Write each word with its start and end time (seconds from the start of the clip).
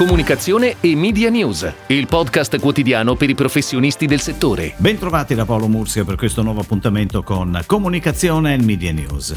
comunicazione 0.00 0.76
e 0.80 0.96
media 0.96 1.28
news, 1.28 1.70
il 1.88 2.06
podcast 2.06 2.58
quotidiano 2.58 3.16
per 3.16 3.28
i 3.28 3.34
professionisti 3.34 4.06
del 4.06 4.22
settore. 4.22 4.72
Bentrovati 4.78 5.34
da 5.34 5.44
Paolo 5.44 5.68
Mursia 5.68 6.06
per 6.06 6.16
questo 6.16 6.40
nuovo 6.40 6.62
appuntamento 6.62 7.22
con 7.22 7.60
Comunicazione 7.66 8.54
e 8.54 8.62
Media 8.62 8.92
News. 8.92 9.36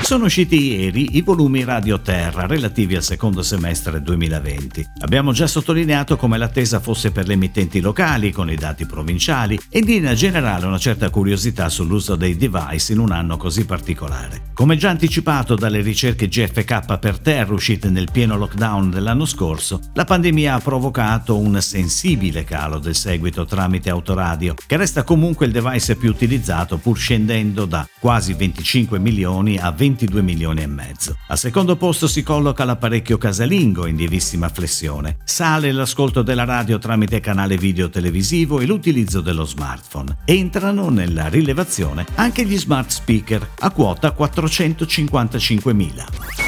Sono 0.00 0.26
usciti 0.26 0.68
ieri 0.68 1.16
i 1.16 1.22
volumi 1.22 1.64
Radio 1.64 2.00
Terra 2.00 2.46
relativi 2.46 2.94
al 2.94 3.02
secondo 3.02 3.42
semestre 3.42 4.00
2020. 4.00 4.86
Abbiamo 5.00 5.32
già 5.32 5.48
sottolineato 5.48 6.16
come 6.16 6.38
l'attesa 6.38 6.78
fosse 6.78 7.10
per 7.10 7.26
le 7.26 7.34
emittenti 7.34 7.80
locali 7.80 8.30
con 8.30 8.48
i 8.50 8.54
dati 8.54 8.86
provinciali 8.86 9.58
e 9.68 9.80
in 9.80 10.12
generale 10.14 10.64
una 10.64 10.78
certa 10.78 11.10
curiosità 11.10 11.68
sull'uso 11.68 12.14
dei 12.14 12.36
device 12.36 12.92
in 12.92 13.00
un 13.00 13.10
anno 13.10 13.36
così 13.36 13.66
particolare. 13.66 14.42
Come 14.54 14.76
già 14.76 14.90
anticipato 14.90 15.56
dalle 15.56 15.82
ricerche 15.82 16.28
GFK 16.28 16.98
per 16.98 17.18
Terra 17.18 17.52
uscite 17.52 17.90
nel 17.90 18.08
pieno 18.10 18.38
lockdown 18.38 18.90
dell'anno 18.90 19.26
scorso, 19.26 19.80
la 19.94 20.04
pandemia 20.04 20.54
ha 20.54 20.60
provocato 20.60 21.36
un 21.36 21.60
sensibile 21.60 22.44
calo 22.44 22.78
del 22.78 22.94
seguito 22.94 23.44
tramite 23.44 23.90
autoradio, 23.90 24.54
che 24.66 24.76
resta 24.76 25.02
comunque 25.02 25.46
il 25.46 25.52
device 25.52 25.96
più 25.96 26.10
utilizzato 26.10 26.78
pur 26.78 26.96
scendendo 26.96 27.64
da 27.64 27.86
quasi 27.98 28.34
25 28.34 28.98
milioni 28.98 29.58
a 29.58 29.70
22 29.70 30.22
milioni 30.22 30.62
e 30.62 30.66
mezzo. 30.66 31.16
Al 31.28 31.38
secondo 31.38 31.76
posto 31.76 32.06
si 32.06 32.22
colloca 32.22 32.64
l'apparecchio 32.64 33.18
casalingo 33.18 33.86
in 33.86 33.96
lievissima 33.96 34.48
flessione. 34.48 35.16
Sale 35.24 35.72
l'ascolto 35.72 36.22
della 36.22 36.44
radio 36.44 36.78
tramite 36.78 37.20
canale 37.20 37.56
video 37.56 37.90
televisivo 37.90 38.60
e 38.60 38.66
l'utilizzo 38.66 39.20
dello 39.20 39.44
smartphone. 39.44 40.18
Entrano 40.24 40.90
nella 40.90 41.28
rilevazione 41.28 42.06
anche 42.14 42.44
gli 42.44 42.56
smart 42.56 42.90
speaker 42.90 43.48
a 43.58 43.70
quota 43.70 44.12
455 44.12 45.74
mila. 45.74 46.47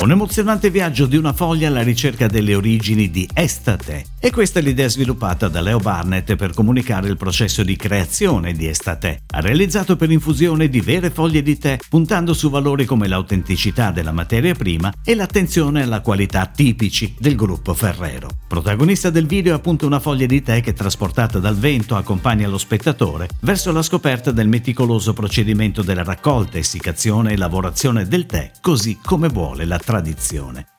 Un 0.00 0.10
emozionante 0.10 0.70
viaggio 0.70 1.04
di 1.04 1.18
una 1.18 1.34
foglia 1.34 1.68
alla 1.68 1.82
ricerca 1.82 2.26
delle 2.26 2.54
origini 2.54 3.10
di 3.10 3.28
Estate. 3.34 4.06
E 4.18 4.30
questa 4.30 4.58
è 4.58 4.62
l'idea 4.62 4.88
sviluppata 4.88 5.48
da 5.48 5.60
Leo 5.60 5.78
Barnett 5.78 6.36
per 6.36 6.54
comunicare 6.54 7.08
il 7.08 7.18
processo 7.18 7.62
di 7.62 7.76
creazione 7.76 8.54
di 8.54 8.66
Estate. 8.66 9.24
Realizzato 9.26 9.96
per 9.96 10.10
infusione 10.10 10.70
di 10.70 10.80
vere 10.80 11.10
foglie 11.10 11.42
di 11.42 11.58
tè, 11.58 11.76
puntando 11.90 12.32
su 12.32 12.48
valori 12.48 12.86
come 12.86 13.08
l'autenticità 13.08 13.90
della 13.90 14.10
materia 14.10 14.54
prima 14.54 14.90
e 15.04 15.14
l'attenzione 15.14 15.82
alla 15.82 16.00
qualità 16.00 16.46
tipici 16.46 17.14
del 17.18 17.36
gruppo 17.36 17.74
Ferrero. 17.74 18.30
Protagonista 18.48 19.10
del 19.10 19.26
video 19.26 19.52
è 19.52 19.56
appunto 19.56 19.84
una 19.84 20.00
foglia 20.00 20.26
di 20.26 20.42
tè 20.42 20.62
che 20.62 20.72
trasportata 20.72 21.38
dal 21.38 21.56
vento 21.56 21.94
accompagna 21.94 22.48
lo 22.48 22.58
spettatore 22.58 23.28
verso 23.40 23.70
la 23.70 23.82
scoperta 23.82 24.30
del 24.30 24.48
meticoloso 24.48 25.12
procedimento 25.12 25.82
della 25.82 26.04
raccolta, 26.04 26.56
essiccazione 26.56 27.32
e 27.32 27.36
lavorazione 27.36 28.08
del 28.08 28.24
tè, 28.24 28.50
così 28.62 28.98
come 29.02 29.28
vuole 29.28 29.66
la 29.66 29.76
tradizione. 29.76 29.88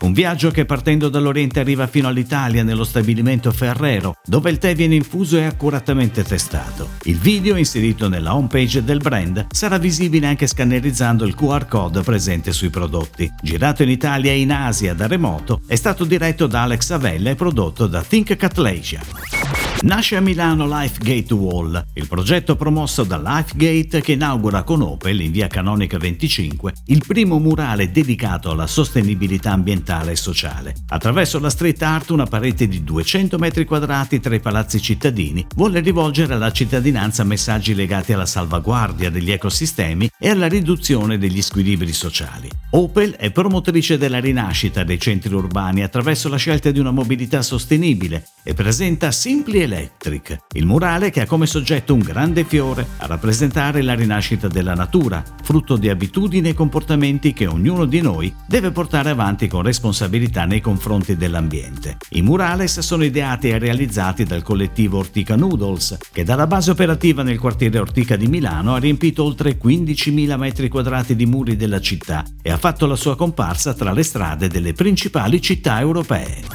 Un 0.01 0.13
viaggio 0.13 0.51
che 0.51 0.65
partendo 0.65 1.09
dall'Oriente 1.09 1.59
arriva 1.59 1.87
fino 1.87 2.07
all'Italia 2.07 2.63
nello 2.63 2.83
stabilimento 2.83 3.51
Ferrero, 3.51 4.15
dove 4.25 4.49
il 4.49 4.57
tè 4.57 4.73
viene 4.73 4.95
infuso 4.95 5.37
e 5.37 5.43
accuratamente 5.43 6.23
testato. 6.23 6.91
Il 7.03 7.17
video, 7.17 7.57
inserito 7.57 8.07
nella 8.07 8.35
homepage 8.35 8.83
del 8.83 8.99
brand, 8.99 9.47
sarà 9.51 9.77
visibile 9.77 10.27
anche 10.27 10.47
scannerizzando 10.47 11.25
il 11.25 11.35
QR 11.35 11.67
code 11.67 12.01
presente 12.01 12.53
sui 12.53 12.69
prodotti. 12.69 13.31
Girato 13.41 13.83
in 13.83 13.89
Italia 13.89 14.31
e 14.31 14.39
in 14.39 14.51
Asia 14.51 14.93
da 14.93 15.07
remoto, 15.07 15.61
è 15.67 15.75
stato 15.75 16.05
diretto 16.05 16.47
da 16.47 16.63
Alex 16.63 16.91
Avella 16.91 17.29
e 17.29 17.35
prodotto 17.35 17.87
da 17.87 18.01
Think 18.01 18.35
Catlesia. 18.35 19.60
Nasce 19.81 20.15
a 20.15 20.21
Milano 20.21 20.67
LifeGate 20.67 21.33
Wall, 21.33 21.85
il 21.93 22.07
progetto 22.07 22.55
promosso 22.55 23.03
da 23.03 23.17
LifeGate 23.17 24.01
che 24.01 24.11
inaugura 24.11 24.61
con 24.63 24.81
Opel 24.81 25.21
in 25.21 25.31
via 25.31 25.47
Canonica 25.47 25.97
25 25.97 26.73
il 26.85 27.03
primo 27.05 27.39
murale 27.39 27.91
dedicato 27.91 28.51
alla 28.51 28.67
sostenibilità 28.67 29.51
ambientale 29.51 30.11
e 30.11 30.15
sociale. 30.15 30.75
Attraverso 30.89 31.39
la 31.39 31.49
street 31.49 31.81
art 31.81 32.09
una 32.11 32.25
parete 32.25 32.67
di 32.67 32.83
200 32.83 33.37
metri 33.39 33.65
quadrati 33.65 34.19
tra 34.19 34.35
i 34.35 34.39
palazzi 34.39 34.79
cittadini 34.79 35.45
vuole 35.55 35.79
rivolgere 35.79 36.35
alla 36.35 36.51
cittadinanza 36.51 37.23
messaggi 37.23 37.73
legati 37.73 38.13
alla 38.13 38.27
salvaguardia 38.27 39.09
degli 39.09 39.31
ecosistemi 39.31 40.09
e 40.19 40.29
alla 40.29 40.47
riduzione 40.47 41.17
degli 41.17 41.41
squilibri 41.41 41.91
sociali. 41.91 42.60
Opel 42.73 43.15
è 43.15 43.31
promotrice 43.31 43.97
della 43.97 44.21
rinascita 44.21 44.85
dei 44.85 44.97
centri 44.97 45.33
urbani 45.33 45.83
attraverso 45.83 46.29
la 46.29 46.37
scelta 46.37 46.71
di 46.71 46.79
una 46.79 46.91
mobilità 46.91 47.41
sostenibile 47.41 48.27
e 48.43 48.53
presenta 48.53 49.11
Simply 49.11 49.59
Electric, 49.59 50.37
il 50.53 50.65
murale 50.65 51.09
che 51.09 51.19
ha 51.19 51.25
come 51.25 51.47
soggetto 51.47 51.93
un 51.93 51.99
grande 51.99 52.45
fiore 52.45 52.87
a 52.99 53.07
rappresentare 53.07 53.81
la 53.81 53.93
rinascita 53.93 54.47
della 54.47 54.73
natura, 54.73 55.21
frutto 55.43 55.75
di 55.75 55.89
abitudini 55.89 56.47
e 56.47 56.53
comportamenti 56.53 57.33
che 57.33 57.45
ognuno 57.45 57.83
di 57.83 57.99
noi 57.99 58.33
deve 58.47 58.71
portare 58.71 59.09
avanti 59.09 59.49
con 59.49 59.63
responsabilità 59.63 60.45
nei 60.45 60.61
confronti 60.61 61.17
dell'ambiente. 61.17 61.97
I 62.11 62.21
murales 62.21 62.79
sono 62.79 63.03
ideati 63.03 63.49
e 63.49 63.59
realizzati 63.59 64.23
dal 64.23 64.43
collettivo 64.43 64.97
Ortica 64.97 65.35
Noodles, 65.35 65.97
che 66.09 66.23
dalla 66.23 66.47
base 66.47 66.71
operativa 66.71 67.21
nel 67.21 67.37
quartiere 67.37 67.79
Ortica 67.79 68.15
di 68.15 68.27
Milano 68.27 68.75
ha 68.75 68.79
riempito 68.79 69.25
oltre 69.25 69.57
15.000 69.61 70.37
metri 70.37 70.69
quadrati 70.69 71.17
di 71.17 71.25
muri 71.25 71.57
della 71.57 71.81
città 71.81 72.23
e 72.41 72.49
ha 72.49 72.59
fatto 72.61 72.85
la 72.85 72.95
sua 72.95 73.15
comparsa 73.15 73.73
tra 73.73 73.91
le 73.91 74.03
strade 74.03 74.47
delle 74.47 74.73
principali 74.73 75.41
città 75.41 75.79
europee. 75.79 76.50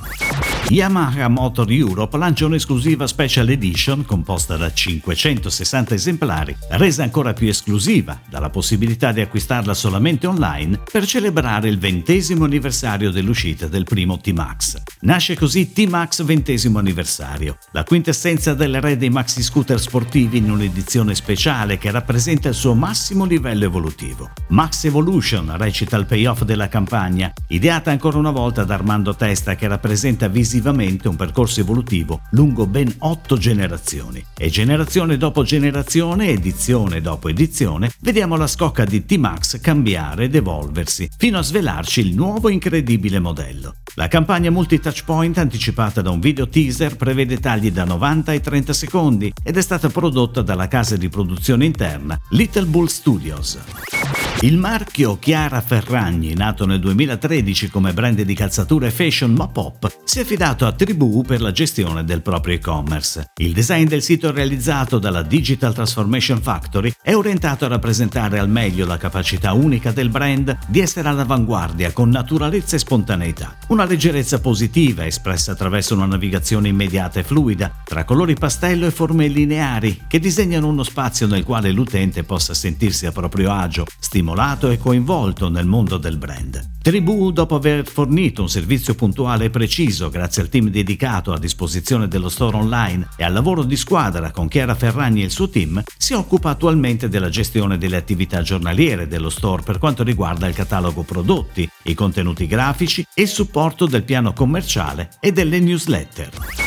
Yamaha 0.69 1.29
Motor 1.29 1.71
Europe 1.71 2.17
lancia 2.17 2.45
un'esclusiva 2.45 3.07
Special 3.07 3.47
Edition 3.47 4.05
composta 4.05 4.57
da 4.57 4.71
560 4.71 5.93
esemplari, 5.93 6.55
resa 6.71 7.03
ancora 7.03 7.31
più 7.31 7.47
esclusiva 7.47 8.19
dalla 8.29 8.49
possibilità 8.49 9.13
di 9.13 9.21
acquistarla 9.21 9.73
solamente 9.73 10.27
online 10.27 10.81
per 10.91 11.05
celebrare 11.05 11.69
il 11.69 11.77
ventesimo 11.77 12.43
anniversario 12.43 13.11
dell'uscita 13.11 13.67
del 13.67 13.85
primo 13.85 14.17
T-Max. 14.19 14.81
Nasce 15.01 15.35
così 15.35 15.71
T-Max 15.71 16.23
ventesimo 16.23 16.79
anniversario, 16.79 17.57
la 17.71 17.85
quintessenza 17.85 18.53
del 18.53 18.76
re 18.79 18.97
dei 18.97 19.09
maxi 19.09 19.41
scooter 19.41 19.79
sportivi 19.79 20.37
in 20.37 20.51
un'edizione 20.51 21.15
speciale 21.15 21.77
che 21.77 21.91
rappresenta 21.91 22.49
il 22.49 22.55
suo 22.55 22.73
massimo 22.73 23.25
livello 23.25 23.65
evolutivo. 23.65 24.31
Max 24.49 24.85
Evolution 24.85 25.55
recita 25.57 25.97
il 25.97 26.05
payoff 26.05 26.43
della 26.43 26.67
campagna, 26.67 27.31
ideata 27.47 27.91
ancora 27.91 28.17
una 28.17 28.31
volta 28.31 28.63
da 28.63 28.73
Armando 28.75 29.15
Testa 29.15 29.55
che 29.55 29.67
rappresenta 29.67 30.27
visivamente 30.27 31.07
un 31.07 31.15
percorso 31.15 31.59
evolutivo 31.59 32.21
lungo 32.31 32.67
ben 32.67 32.93
otto 32.99 33.37
generazioni. 33.37 34.23
E 34.37 34.49
generazione 34.49 35.17
dopo 35.17 35.43
generazione, 35.43 36.29
edizione 36.29 37.01
dopo 37.01 37.29
edizione, 37.29 37.91
vediamo 37.99 38.35
la 38.35 38.47
scocca 38.47 38.85
di 38.85 39.05
T-Max 39.05 39.59
cambiare 39.59 40.25
ed 40.25 40.35
evolversi, 40.35 41.09
fino 41.17 41.37
a 41.37 41.43
svelarci 41.43 42.01
il 42.01 42.15
nuovo 42.15 42.49
incredibile 42.49 43.19
modello. 43.19 43.75
La 43.95 44.07
campagna 44.07 44.51
multi-touchpoint 44.51 45.39
anticipata 45.39 46.01
da 46.01 46.11
un 46.11 46.19
video 46.19 46.47
teaser 46.47 46.95
prevede 46.95 47.39
tagli 47.39 47.71
da 47.71 47.83
90 47.83 48.31
ai 48.31 48.41
30 48.41 48.66
secondi 48.73 49.31
ed 49.43 49.57
è 49.57 49.61
stata 49.61 49.89
prodotta 49.89 50.41
dalla 50.41 50.67
casa 50.67 50.95
di 50.95 51.09
produzione 51.09 51.65
interna 51.65 52.19
Little 52.29 52.65
Bull 52.65 52.85
Studios. 52.87 54.16
Il 54.41 54.59
marchio 54.59 55.17
Chiara 55.17 55.61
Ferragni, 55.61 56.35
nato 56.35 56.67
nel 56.67 56.79
2013 56.79 57.71
come 57.71 57.91
brand 57.91 58.21
di 58.21 58.35
calzatura 58.35 58.85
e 58.85 58.91
fashion 58.91 59.33
ma 59.33 59.47
pop, 59.47 59.91
si 60.03 60.19
è 60.19 60.21
affidato 60.21 60.67
a 60.67 60.73
Tribù 60.73 61.23
per 61.23 61.41
la 61.41 61.51
gestione 61.51 62.03
del 62.03 62.21
proprio 62.21 62.53
e-commerce. 62.53 63.31
Il 63.37 63.53
design 63.53 63.87
del 63.87 64.03
sito 64.03 64.31
realizzato 64.31 64.99
dalla 64.99 65.23
Digital 65.23 65.73
Transformation 65.73 66.39
Factory 66.39 66.93
è 67.01 67.15
orientato 67.15 67.65
a 67.65 67.69
rappresentare 67.69 68.37
al 68.37 68.47
meglio 68.47 68.85
la 68.85 68.97
capacità 68.97 69.53
unica 69.53 69.91
del 69.91 70.09
brand 70.09 70.55
di 70.67 70.81
essere 70.81 71.09
all'avanguardia 71.09 71.91
con 71.91 72.09
naturalezza 72.09 72.75
e 72.75 72.79
spontaneità. 72.79 73.57
Una 73.69 73.85
leggerezza 73.85 74.39
positiva 74.39 75.03
espressa 75.03 75.53
attraverso 75.53 75.95
una 75.95 76.05
navigazione 76.05 76.67
immediata 76.67 77.19
e 77.19 77.23
fluida, 77.23 77.81
tra 77.83 78.05
colori 78.05 78.35
pastello 78.35 78.85
e 78.85 78.91
forme 78.91 79.27
lineari, 79.29 80.03
che 80.07 80.19
disegnano 80.19 80.67
uno 80.67 80.83
spazio 80.83 81.25
nel 81.25 81.43
quale 81.43 81.71
l'utente 81.71 82.21
possa 82.21 82.53
sentirsi 82.53 83.07
a 83.07 83.11
proprio 83.11 83.51
agio, 83.51 83.83
stimolato 83.97 84.25
stimolato 84.27 84.69
e 84.69 84.77
coinvolto 84.77 85.49
nel 85.49 85.65
mondo 85.65 85.95
del 85.95 86.17
brand. 86.17 86.75
Tribù, 86.81 87.31
dopo 87.31 87.55
aver 87.55 87.87
fornito 87.87 88.41
un 88.41 88.49
servizio 88.49 88.93
puntuale 88.93 89.45
e 89.45 89.49
preciso 89.49 90.09
grazie 90.09 90.41
al 90.41 90.49
team 90.49 90.69
dedicato 90.69 91.31
a 91.31 91.39
disposizione 91.39 92.09
dello 92.09 92.27
store 92.27 92.57
online 92.57 93.07
e 93.15 93.23
al 93.23 93.31
lavoro 93.31 93.63
di 93.63 93.77
squadra 93.77 94.31
con 94.31 94.49
Chiara 94.49 94.75
Ferragni 94.75 95.21
e 95.21 95.25
il 95.25 95.31
suo 95.31 95.49
team, 95.49 95.81
si 95.97 96.11
occupa 96.11 96.49
attualmente 96.49 97.07
della 97.07 97.29
gestione 97.29 97.77
delle 97.77 97.95
attività 97.95 98.41
giornaliere 98.41 99.07
dello 99.07 99.29
store 99.29 99.63
per 99.63 99.77
quanto 99.77 100.03
riguarda 100.03 100.47
il 100.47 100.55
catalogo 100.55 101.03
prodotti, 101.03 101.69
i 101.83 101.93
contenuti 101.93 102.47
grafici 102.47 103.05
e 103.13 103.21
il 103.21 103.29
supporto 103.29 103.85
del 103.85 104.03
piano 104.03 104.33
commerciale 104.33 105.09
e 105.21 105.31
delle 105.31 105.59
newsletter. 105.61 106.66